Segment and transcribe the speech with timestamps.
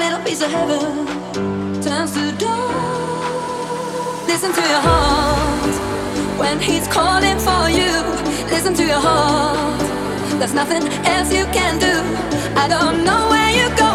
[0.00, 1.06] little piece of heaven
[1.82, 4.26] turns to dust.
[4.26, 5.74] Listen to your heart
[6.38, 7.92] when he's calling for you.
[8.48, 9.80] Listen to your heart.
[10.38, 11.94] There's nothing else you can do.
[12.58, 13.89] I don't know where you go.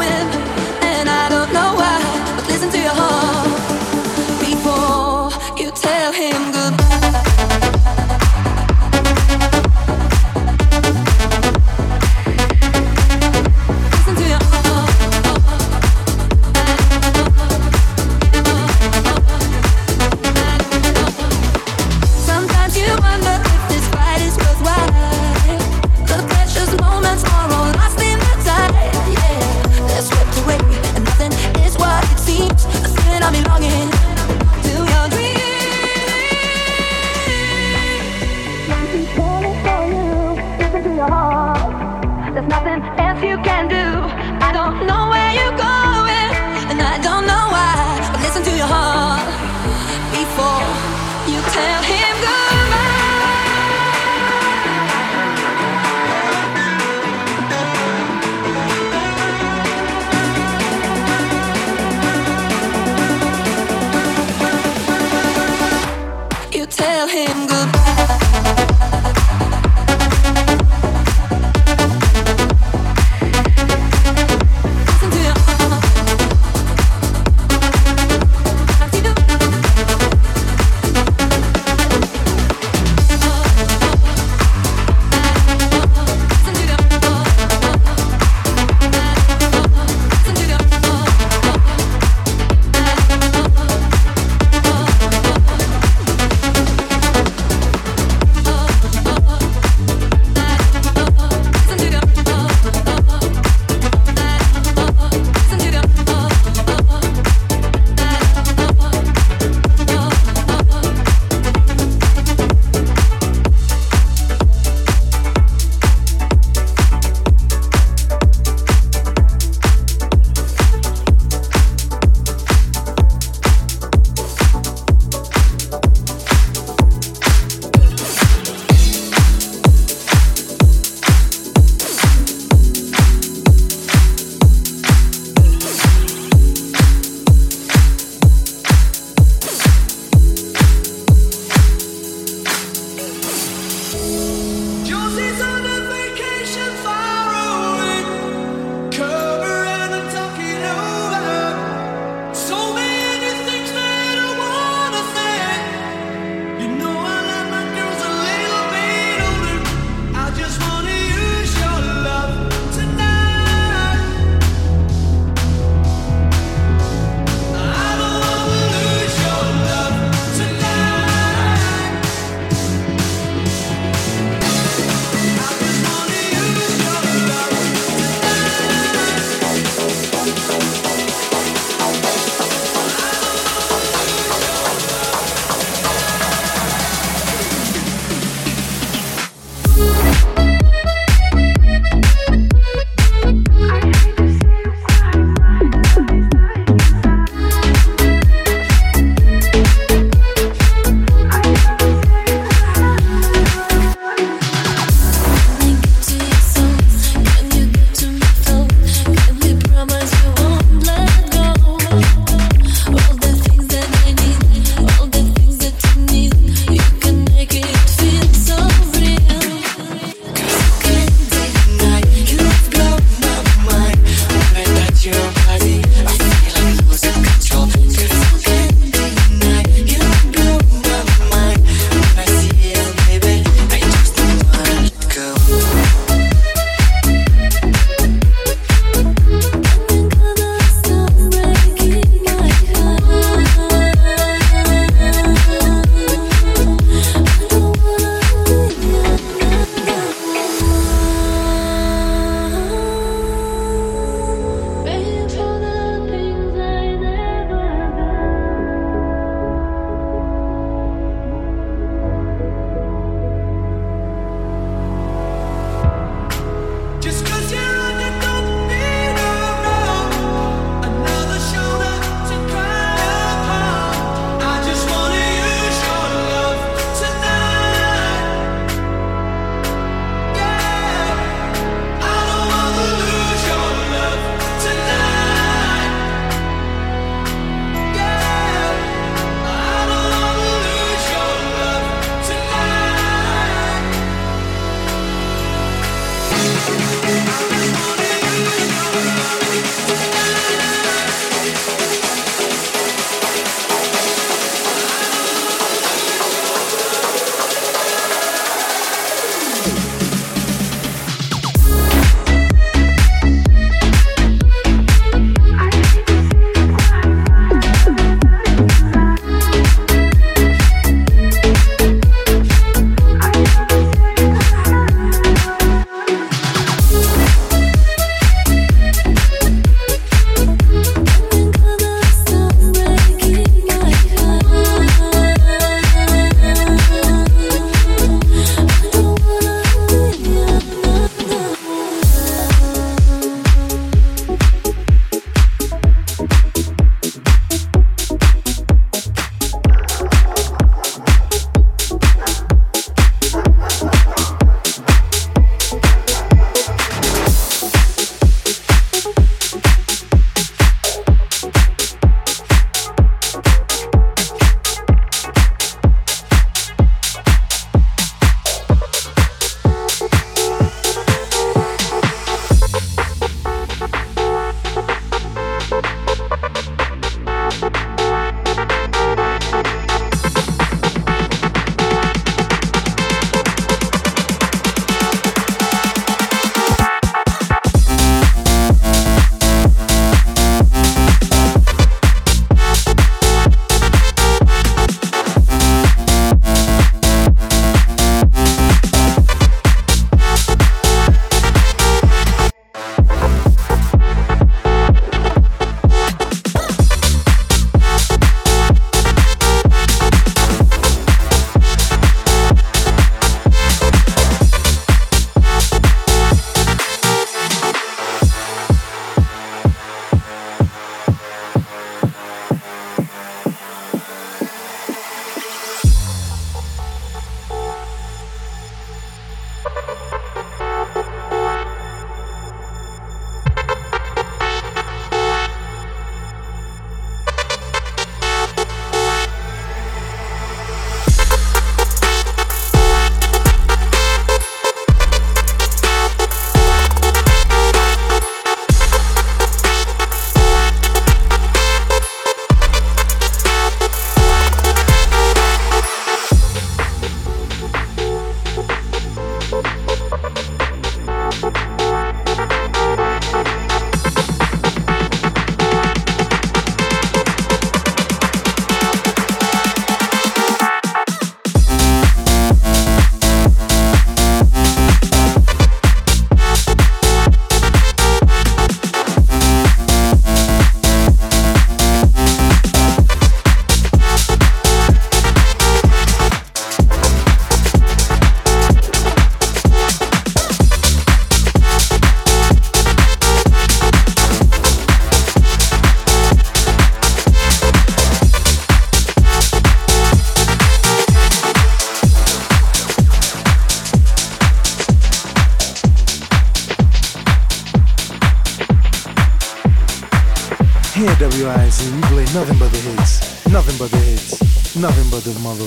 [515.25, 515.39] Hits.
[515.39, 515.64] Nothing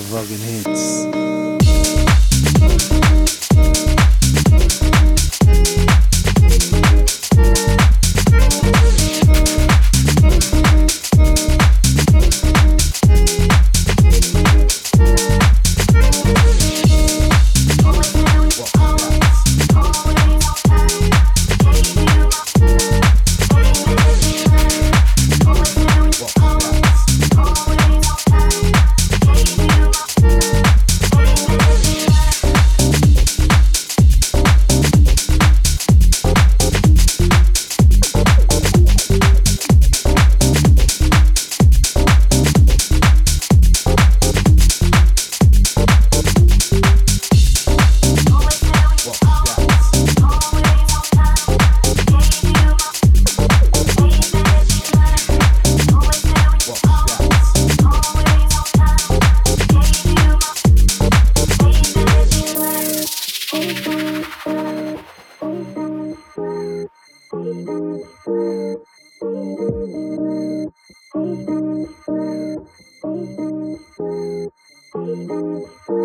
[75.29, 75.98] Música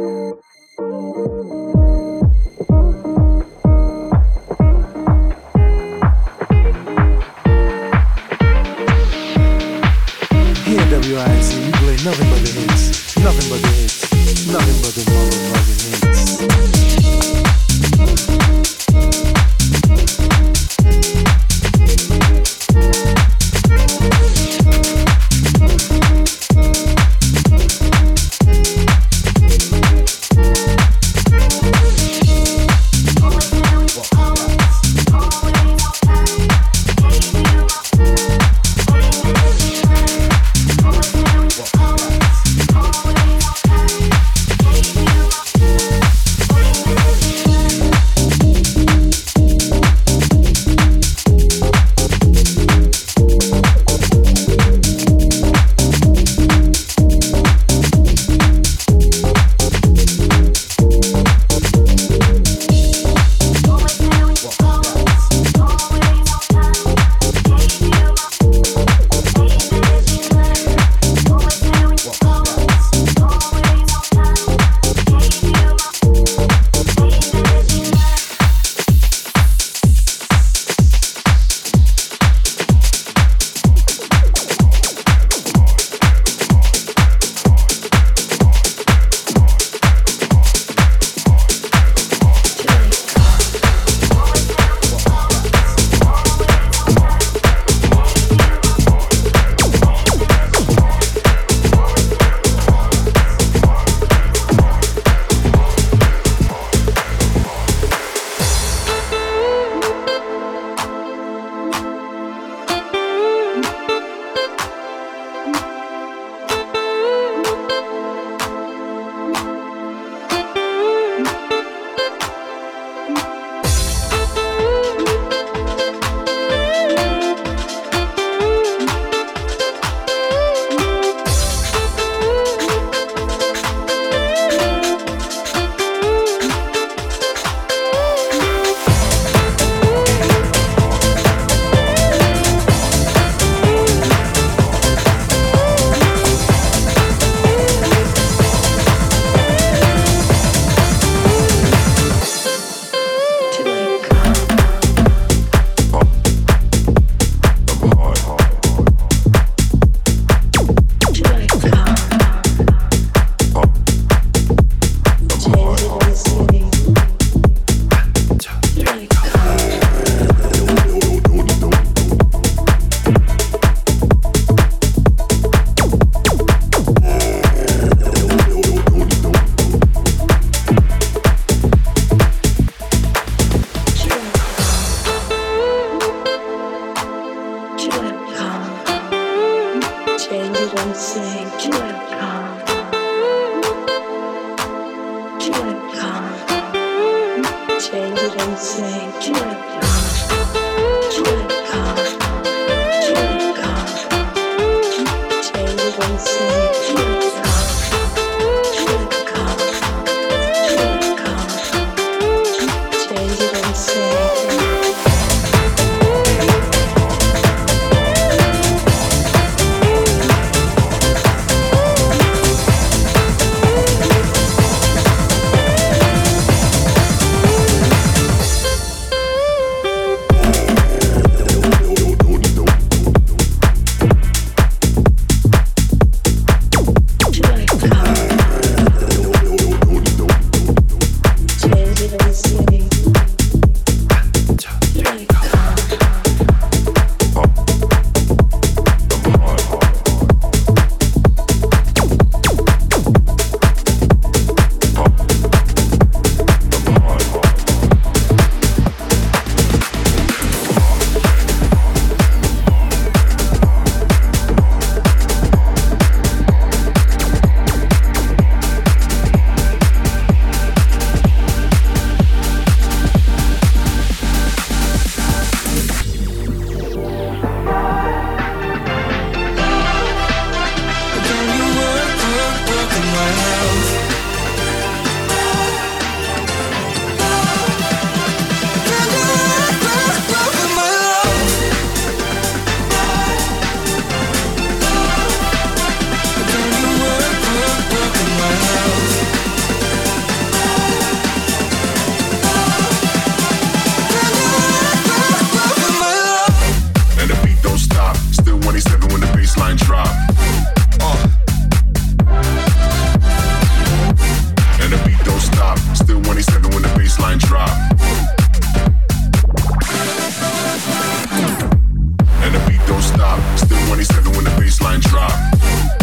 [323.58, 326.03] Still 27 when the baseline drop.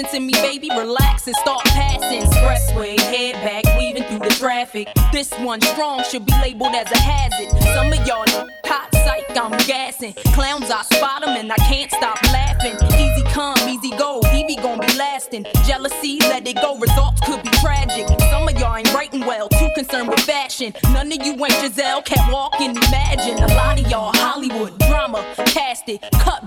[0.00, 2.22] Listen to me, baby, relax and start passing.
[2.22, 4.88] Expressway, head back, weaving through the traffic.
[5.12, 7.50] This one strong should be labeled as a hazard.
[7.74, 8.24] Some of y'all
[8.64, 10.14] hot psych, I'm gassing.
[10.32, 12.76] Clowns, I spot them and I can't stop laughing.
[12.98, 15.44] Easy come, easy go, Evie gon' be lasting.
[15.66, 18.06] Jealousy, let it go, results could be tragic.
[18.30, 20.72] Some of y'all ain't writing well, too concerned with fashion.
[20.94, 23.36] None of you ain't Giselle, can't walk and imagine.
[23.36, 26.39] A lot of y'all Hollywood drama, cast it, cut